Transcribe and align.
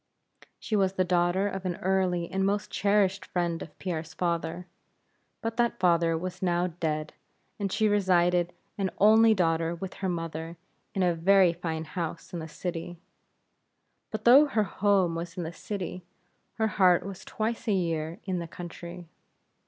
She 0.57 0.75
was 0.75 0.93
the 0.93 1.03
daughter 1.03 1.47
of 1.47 1.63
an 1.63 1.75
early 1.75 2.27
and 2.31 2.43
most 2.43 2.71
cherished 2.71 3.23
friend 3.23 3.61
of 3.61 3.77
Pierre's 3.77 4.15
father. 4.15 4.65
But 5.43 5.57
that 5.57 5.79
father 5.79 6.17
was 6.17 6.41
now 6.41 6.65
dead, 6.65 7.13
and 7.59 7.71
she 7.71 7.87
resided 7.87 8.51
an 8.79 8.89
only 8.97 9.35
daughter 9.35 9.75
with 9.75 9.93
her 10.01 10.09
mother, 10.09 10.57
in 10.95 11.03
a 11.03 11.13
very 11.13 11.53
fine 11.53 11.85
house 11.85 12.33
in 12.33 12.39
the 12.39 12.47
city. 12.47 12.97
But 14.09 14.25
though 14.25 14.47
her 14.47 14.63
home 14.63 15.13
was 15.13 15.37
in 15.37 15.43
the 15.43 15.53
city, 15.53 16.03
her 16.53 16.67
heart 16.67 17.05
was 17.05 17.23
twice 17.23 17.67
a 17.67 17.71
year 17.71 18.19
in 18.23 18.39
the 18.39 18.47
country. 18.47 19.07